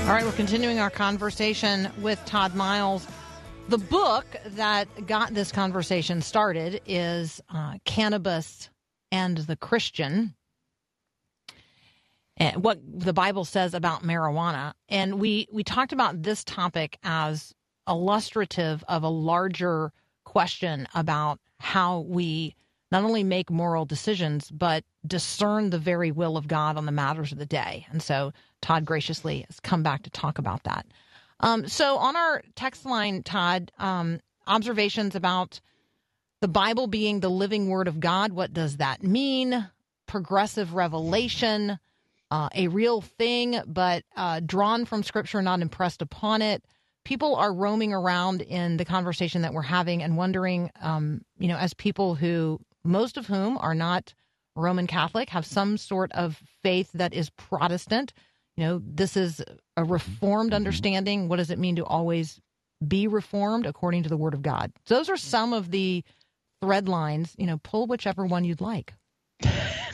[0.03, 3.07] All right, we're continuing our conversation with Todd Miles.
[3.69, 8.69] The book that got this conversation started is uh, Cannabis
[9.13, 10.34] and the Christian
[12.37, 14.73] and what the Bible says about marijuana.
[14.89, 17.53] And we, we talked about this topic as
[17.87, 19.91] illustrative of a larger
[20.23, 22.55] question about how we
[22.91, 27.31] not only make moral decisions, but discern the very will of God on the matters
[27.31, 27.87] of the day.
[27.89, 30.85] And so Todd graciously has come back to talk about that.
[31.39, 35.59] Um, so on our text line, Todd, um, observations about
[36.41, 38.31] the Bible being the living word of God.
[38.31, 39.69] What does that mean?
[40.07, 41.79] Progressive revelation
[42.35, 46.65] uh, a real thing, but uh, drawn from Scripture, not impressed upon it.
[47.05, 51.55] People are roaming around in the conversation that we're having and wondering, um, you know,
[51.55, 54.13] as people who, most of whom are not
[54.57, 58.11] Roman Catholic, have some sort of faith that is Protestant.
[58.57, 59.41] You know, this is
[59.77, 60.55] a reformed mm-hmm.
[60.55, 61.29] understanding.
[61.29, 62.41] What does it mean to always
[62.85, 64.73] be reformed according to the Word of God?
[64.87, 66.03] Those are some of the
[66.61, 67.33] thread lines.
[67.37, 68.93] You know, pull whichever one you'd like.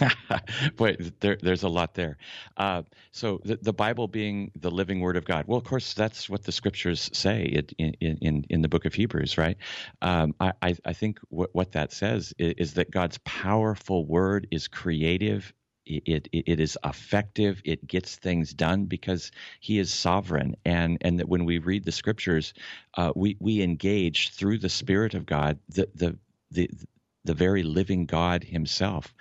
[0.77, 2.17] Boy, there, there's a lot there.
[2.57, 5.45] Uh, so the, the, Bible being the living Word of God.
[5.47, 9.37] Well, of course, that's what the Scriptures say in in, in the Book of Hebrews,
[9.37, 9.57] right?
[10.01, 14.67] Um, I, I think what, what that says is, is, that God's powerful Word is
[14.67, 15.53] creative.
[15.85, 17.61] It, it it is effective.
[17.65, 21.91] It gets things done because He is sovereign, and and that when we read the
[21.91, 22.53] Scriptures,
[22.95, 26.17] uh, we we engage through the Spirit of God the the
[26.51, 26.69] the
[27.23, 29.13] the very living God Himself.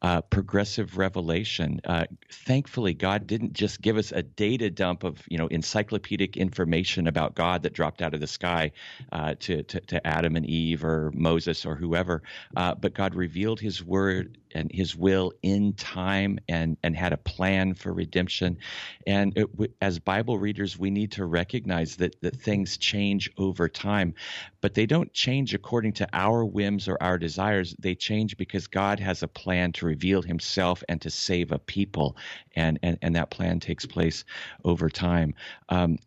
[0.00, 1.80] Uh, progressive revelation.
[1.84, 7.06] Uh, thankfully, God didn't just give us a data dump of you know encyclopedic information
[7.06, 8.72] about God that dropped out of the sky
[9.12, 12.22] uh, to, to, to Adam and Eve or Moses or whoever,
[12.56, 17.16] uh, but God revealed His word and His will in time, and and had a
[17.16, 18.58] plan for redemption.
[19.06, 19.48] And it,
[19.80, 24.14] as Bible readers, we need to recognize that that things change over time,
[24.60, 27.74] but they don't change according to our whims or our desires.
[27.78, 32.16] They change because God has a plan to reveal Himself and to save a people,
[32.56, 34.24] and and and that plan takes place
[34.64, 35.34] over time.
[35.68, 35.98] Um,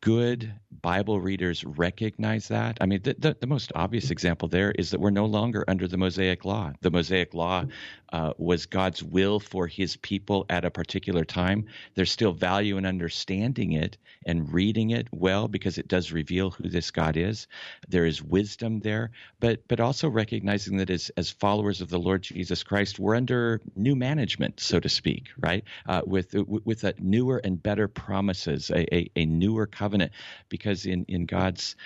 [0.00, 2.78] good Bible readers recognize that.
[2.80, 5.88] I mean, the, the, the, most obvious example there is that we're no longer under
[5.88, 6.72] the Mosaic Law.
[6.80, 7.64] The Mosaic Law
[8.12, 11.66] uh, was God's will for his people at a particular time.
[11.94, 16.68] There's still value in understanding it and reading it well because it does reveal who
[16.68, 17.46] this God is.
[17.88, 19.10] There is wisdom there,
[19.40, 23.60] but, but also recognizing that as, as followers of the Lord Jesus Christ, we're under
[23.74, 25.64] new management, so to speak, right?
[25.86, 30.12] Uh, with, with a newer and better promises, a, a, a newer covenant
[30.48, 31.76] because in, in God's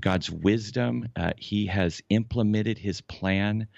[0.00, 3.68] God's wisdom, uh, He has implemented His plan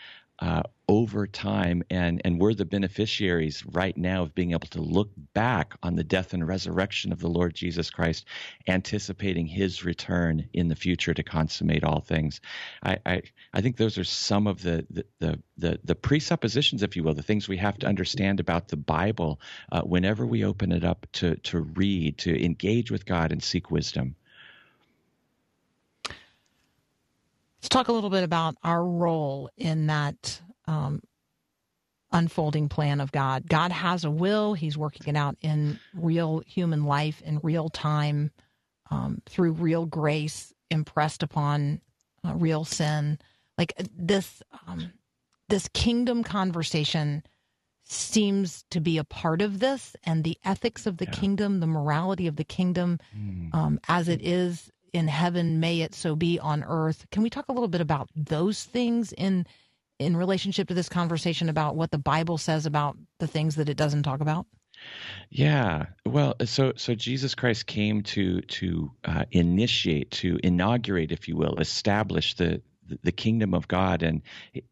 [0.40, 5.10] uh, over time, and and we're the beneficiaries right now of being able to look
[5.34, 8.26] back on the death and resurrection of the Lord Jesus Christ,
[8.68, 12.40] anticipating His return in the future to consummate all things.
[12.84, 13.22] I I,
[13.54, 17.14] I think those are some of the the, the the the presuppositions, if you will,
[17.14, 19.40] the things we have to understand about the Bible
[19.72, 23.70] uh, whenever we open it up to to read, to engage with God and seek
[23.70, 24.16] wisdom.
[27.66, 31.02] Let's talk a little bit about our role in that um,
[32.12, 33.48] unfolding plan of God.
[33.48, 38.30] God has a will, He's working it out in real human life, in real time,
[38.92, 41.80] um, through real grace impressed upon
[42.24, 43.18] uh, real sin.
[43.58, 44.92] Like this, um,
[45.48, 47.24] this kingdom conversation
[47.82, 51.10] seems to be a part of this, and the ethics of the yeah.
[51.10, 53.78] kingdom, the morality of the kingdom, mm.
[53.88, 57.06] as it is in heaven, may it so be on earth.
[57.10, 59.46] Can we talk a little bit about those things in
[59.98, 63.76] in relationship to this conversation about what the Bible says about the things that it
[63.76, 64.46] doesn't talk about?
[65.30, 71.36] Yeah, well, so so Jesus Christ came to to uh, initiate, to inaugurate, if you
[71.36, 72.60] will, establish the
[73.02, 74.02] the kingdom of God.
[74.02, 74.22] And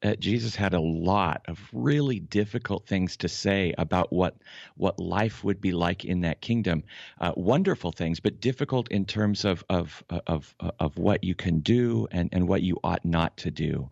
[0.03, 4.37] uh, Jesus had a lot of really difficult things to say about what
[4.77, 6.85] what life would be like in that kingdom.
[7.21, 12.07] Uh, wonderful things, but difficult in terms of of of of what you can do
[12.11, 13.91] and and what you ought not to do.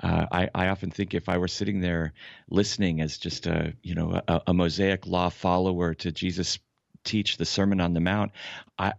[0.00, 2.12] Uh, I, I often think if I were sitting there
[2.48, 6.58] listening as just a you know a, a Mosaic law follower to Jesus
[7.04, 8.32] teach the Sermon on the Mount,
[8.78, 8.92] I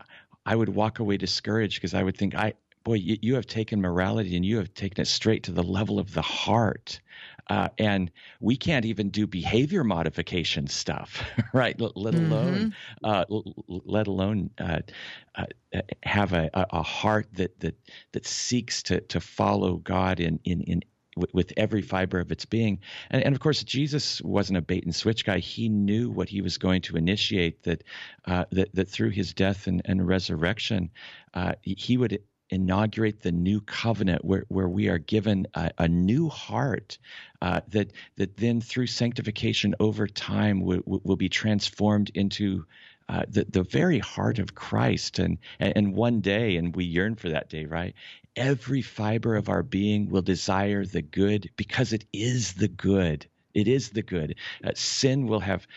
[0.45, 2.53] I would walk away discouraged because I would think I
[2.83, 5.99] boy, you, you, have taken morality and you have taken it straight to the level
[5.99, 6.99] of the heart.
[7.49, 11.23] Uh, and we can't even do behavior modification stuff,
[11.53, 11.79] right?
[11.79, 12.31] Let, let mm-hmm.
[12.31, 13.25] alone, uh,
[13.67, 14.79] let alone uh,
[15.35, 15.45] uh,
[16.03, 17.75] have a, a heart that that
[18.13, 20.83] that seeks to to follow God in in in
[21.31, 22.79] with every fiber of its being.
[23.11, 25.39] And, and, of course, Jesus wasn't a bait and switch guy.
[25.39, 27.63] He knew what he was going to initiate.
[27.63, 27.83] That
[28.25, 30.89] uh, that, that through his death and, and resurrection,
[31.33, 32.19] uh, he would
[32.53, 36.97] inaugurate the new covenant where, where we are given a, a new heart
[37.41, 42.65] uh, that that then through sanctification over time will, will be transformed into
[43.09, 45.19] uh, the, the very heart of Christ.
[45.19, 47.93] And, and one day, and we yearn for that day, right?
[48.35, 53.27] Every fiber of our being will desire the good because it is the good.
[53.53, 54.35] It is the good.
[54.63, 55.67] Uh, sin will have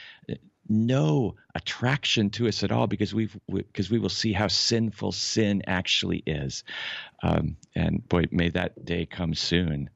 [0.68, 5.62] no attraction to us at all because we've because we will see how sinful sin
[5.66, 6.64] actually is.
[7.22, 9.90] Um, and boy, may that day come soon.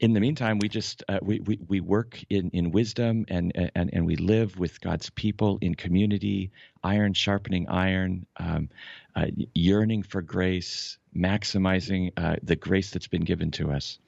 [0.00, 3.90] In the meantime, we just uh, we, we we work in, in wisdom and, and
[3.92, 6.50] and we live with God's people in community,
[6.82, 8.70] iron sharpening iron, um,
[9.14, 13.98] uh, yearning for grace, maximizing uh, the grace that's been given to us.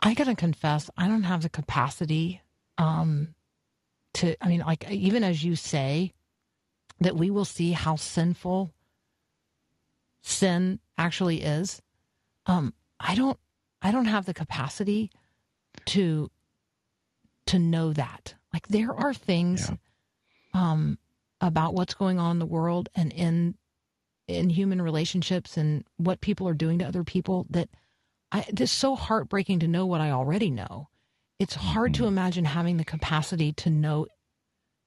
[0.00, 2.42] I gotta confess, I don't have the capacity
[2.78, 3.34] um,
[4.14, 6.12] to, I mean, like, even as you say,
[7.00, 8.72] that we will see how sinful
[10.22, 11.82] sin actually is.
[12.46, 13.38] Um, I don't,
[13.80, 15.10] I don't have the capacity
[15.86, 16.30] to,
[17.46, 18.34] to know that.
[18.52, 19.70] Like, there are things,
[20.54, 20.70] yeah.
[20.72, 20.98] um,
[21.40, 23.56] about what's going on in the world and in,
[24.28, 27.68] in human relationships and what people are doing to other people that
[28.30, 30.88] I, it's so heartbreaking to know what I already know
[31.42, 32.08] it's hard to mm-hmm.
[32.08, 34.06] imagine having the capacity to know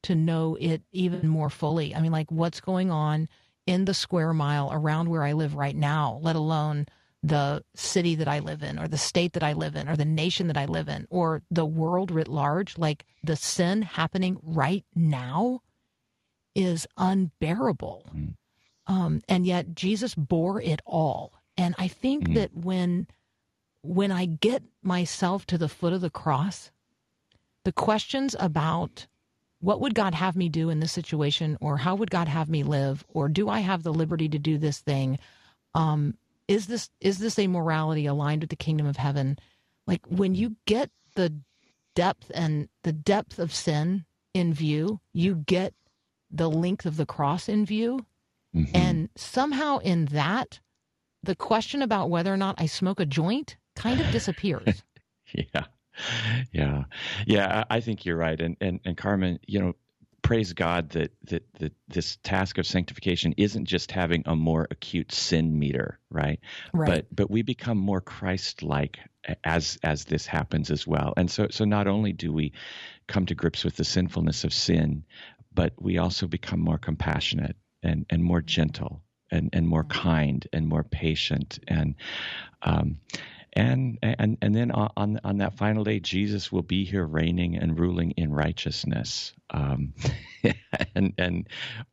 [0.04, 1.94] to know it even more fully.
[1.94, 3.28] I mean, like what's going on
[3.66, 6.86] in the square mile around where I live right now, let alone
[7.24, 10.06] the city that I live in, or the state that I live in, or the
[10.06, 12.78] nation that I live in, or the world writ large.
[12.78, 15.62] Like the sin happening right now
[16.54, 18.06] is unbearable.
[18.16, 18.36] Mm.
[18.88, 21.34] Um, and yet Jesus bore it all.
[21.58, 22.36] And I think mm.
[22.36, 23.08] that when
[23.86, 26.72] when I get myself to the foot of the cross,
[27.64, 29.08] the questions about
[29.60, 32.64] what would God have me do in this situation, or how would God have me
[32.64, 35.18] live, or do I have the liberty to do this thing?
[35.74, 36.16] Um,
[36.48, 39.40] is this is this a morality aligned with the kingdom of heaven?
[39.88, 41.34] Like when you get the
[41.96, 45.74] depth and the depth of sin in view, you get
[46.30, 48.06] the length of the cross in view,
[48.56, 48.76] mm-hmm.
[48.76, 50.60] and somehow in that,
[51.24, 54.84] the question about whether or not I smoke a joint kind of disappears.
[55.34, 55.66] yeah
[56.52, 56.84] yeah,
[57.26, 57.64] yeah.
[57.70, 59.74] I think you're right, and and and Carmen, you know,
[60.22, 65.12] praise God that that that this task of sanctification isn't just having a more acute
[65.12, 66.40] sin meter, right?
[66.74, 66.88] Right.
[66.88, 69.00] But but we become more Christ-like
[69.44, 71.14] as as this happens as well.
[71.18, 72.54] And so so not only do we
[73.08, 75.04] come to grips with the sinfulness of sin,
[75.54, 79.02] but we also become more compassionate and and more gentle
[79.32, 80.02] and and more mm-hmm.
[80.02, 81.96] kind and more patient and
[82.62, 82.98] um
[83.56, 87.80] and and and then on on that final day, Jesus will be here, reigning and
[87.80, 89.34] ruling in righteousness.
[89.50, 89.94] Um,
[90.96, 91.48] and and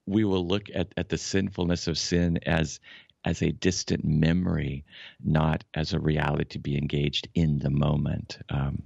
[0.06, 2.80] we will look at at the sinfulness of sin as
[3.24, 4.84] as a distant memory,
[5.22, 8.38] not as a reality to be engaged in the moment.
[8.48, 8.82] Um,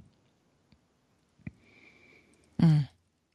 [2.61, 2.89] mm.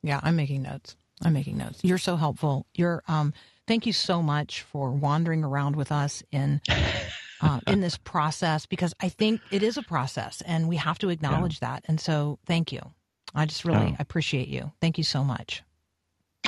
[0.04, 0.96] Yeah, I'm making notes.
[1.24, 1.80] I'm making notes.
[1.84, 2.68] You're so helpful.
[2.76, 3.34] You're um,
[3.68, 6.62] thank you so much for wandering around with us in
[7.42, 11.10] uh, in this process because I think it is a process and we have to
[11.10, 11.74] acknowledge yeah.
[11.74, 11.86] that.
[11.88, 12.82] And so, thank you.
[13.34, 13.96] I just really oh.
[14.00, 14.72] appreciate you.
[14.82, 15.64] Thank you so much.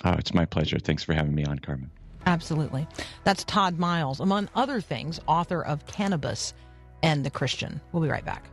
[0.03, 0.79] Oh, it's my pleasure.
[0.79, 1.91] Thanks for having me on, Carmen.
[2.25, 2.87] Absolutely.
[3.23, 6.53] That's Todd Miles, among other things, author of Cannabis
[7.01, 7.81] and the Christian.
[7.91, 8.49] We'll be right back.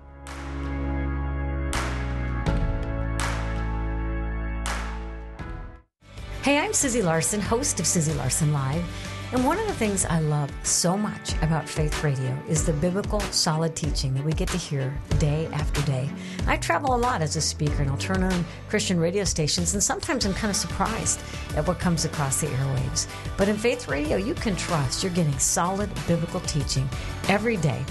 [6.42, 9.09] Hey, I'm Susie Larson, host of Susie Larson Live.
[9.32, 13.20] And one of the things I love so much about Faith Radio is the biblical,
[13.20, 16.10] solid teaching that we get to hear day after day.
[16.48, 19.82] I travel a lot as a speaker and I'll turn on Christian radio stations, and
[19.82, 21.20] sometimes I'm kind of surprised
[21.54, 23.06] at what comes across the airwaves.
[23.36, 26.88] But in Faith Radio, you can trust you're getting solid biblical teaching
[27.28, 27.84] every day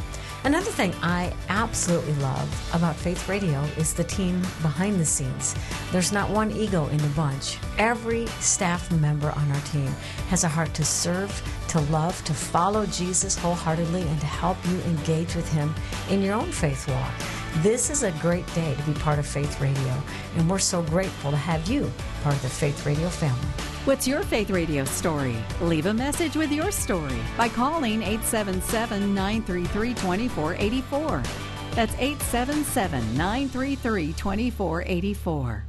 [0.45, 5.53] Another thing I absolutely love about Faith Radio is the team behind the scenes.
[5.91, 7.57] There's not one ego in the bunch.
[7.77, 9.87] Every staff member on our team
[10.29, 11.29] has a heart to serve,
[11.67, 15.75] to love, to follow Jesus wholeheartedly, and to help you engage with Him
[16.09, 17.38] in your own faith walk.
[17.57, 19.93] This is a great day to be part of Faith Radio,
[20.37, 21.91] and we're so grateful to have you
[22.23, 23.47] part of the Faith Radio family.
[23.83, 25.35] What's your Faith Radio story?
[25.59, 31.23] Leave a message with your story by calling 877 933 2484.
[31.71, 35.68] That's 877 933 2484.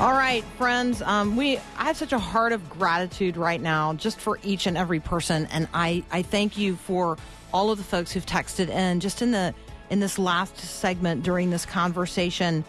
[0.00, 1.02] All right, friends.
[1.02, 4.78] Um, we I have such a heart of gratitude right now, just for each and
[4.78, 7.18] every person, and I I thank you for
[7.52, 9.52] all of the folks who've texted in just in the
[9.90, 12.64] in this last segment during this conversation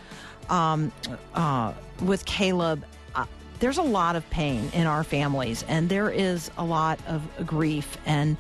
[0.49, 0.91] um,
[1.35, 3.27] uh, with Caleb, uh,
[3.59, 7.95] there's a lot of pain in our families, and there is a lot of grief.
[8.07, 8.37] And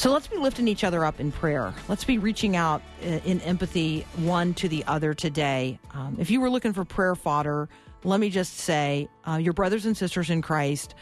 [0.00, 1.74] so let's be lifting each other up in prayer.
[1.86, 5.78] Let's be reaching out uh, in empathy one to the other today.
[5.92, 7.68] Um, if you were looking for prayer fodder,
[8.02, 10.94] let me just say uh, your brothers and sisters in Christ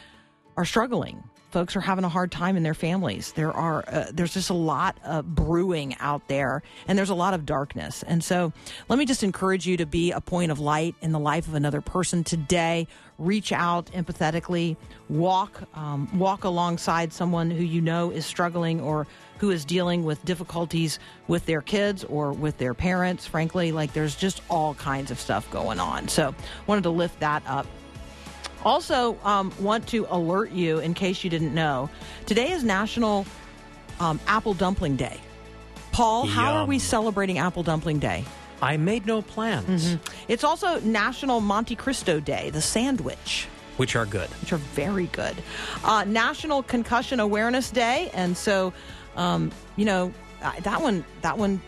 [0.57, 3.33] are struggling folks are having a hard time in their families.
[3.33, 7.33] There are uh, there's just a lot of brewing out there, and there's a lot
[7.33, 8.03] of darkness.
[8.03, 8.53] And so,
[8.87, 11.55] let me just encourage you to be a point of light in the life of
[11.55, 12.87] another person today.
[13.17, 14.77] Reach out empathetically,
[15.09, 19.07] walk um, walk alongside someone who you know is struggling or
[19.39, 23.25] who is dealing with difficulties with their kids or with their parents.
[23.25, 26.07] Frankly, like there's just all kinds of stuff going on.
[26.07, 26.33] So,
[26.67, 27.65] wanted to lift that up.
[28.63, 31.89] Also, um, want to alert you in case you didn't know
[32.25, 33.25] today is National
[33.99, 35.19] um, Apple Dumpling Day.
[35.91, 36.33] Paul, Yum.
[36.33, 38.25] how are we celebrating Apple Dumpling Day?
[38.61, 39.93] I made no plans.
[39.93, 40.13] Mm-hmm.
[40.27, 43.47] It's also National Monte Cristo Day, the sandwich.
[43.77, 44.29] Which are good.
[44.41, 45.35] Which are very good.
[45.83, 48.11] Uh, National Concussion Awareness Day.
[48.13, 48.73] And so,
[49.15, 50.13] um, you know,
[50.61, 51.61] that one, that one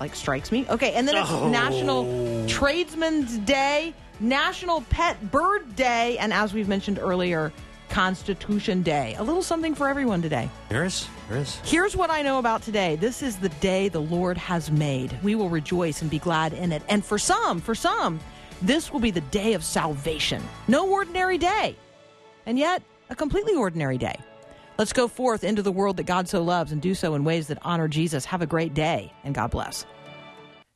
[0.00, 0.66] like strikes me.
[0.68, 0.92] Okay.
[0.94, 1.48] And then it's oh.
[1.48, 3.94] National Tradesman's Day.
[4.20, 7.52] National Pet Bird Day, and as we've mentioned earlier,
[7.88, 9.14] Constitution Day.
[9.18, 10.50] A little something for everyone today.
[10.68, 11.06] There is.
[11.28, 11.56] There is.
[11.64, 12.96] Here's what I know about today.
[12.96, 15.16] This is the day the Lord has made.
[15.22, 16.82] We will rejoice and be glad in it.
[16.88, 18.18] And for some, for some,
[18.62, 20.42] this will be the day of salvation.
[20.66, 21.76] No ordinary day.
[22.46, 24.16] And yet, a completely ordinary day.
[24.76, 27.46] Let's go forth into the world that God so loves and do so in ways
[27.46, 28.24] that honor Jesus.
[28.24, 29.86] Have a great day, and God bless.